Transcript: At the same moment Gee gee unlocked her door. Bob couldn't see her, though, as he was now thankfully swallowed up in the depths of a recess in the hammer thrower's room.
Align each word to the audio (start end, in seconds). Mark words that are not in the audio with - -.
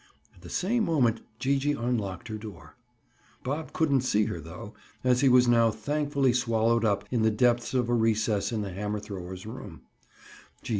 At 0.33 0.41
the 0.41 0.49
same 0.49 0.85
moment 0.85 1.21
Gee 1.37 1.59
gee 1.59 1.73
unlocked 1.73 2.27
her 2.29 2.39
door. 2.39 2.75
Bob 3.43 3.71
couldn't 3.71 4.01
see 4.01 4.23
her, 4.25 4.39
though, 4.39 4.73
as 5.03 5.21
he 5.21 5.29
was 5.29 5.47
now 5.47 5.69
thankfully 5.69 6.33
swallowed 6.33 6.83
up 6.83 7.05
in 7.11 7.21
the 7.21 7.29
depths 7.29 7.75
of 7.75 7.87
a 7.87 7.93
recess 7.93 8.51
in 8.51 8.63
the 8.63 8.73
hammer 8.73 8.99
thrower's 8.99 9.45
room. 9.45 9.83